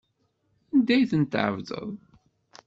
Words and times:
Anda 0.73 0.91
ay 0.95 1.05
ten-tɛebdeḍ? 1.11 1.89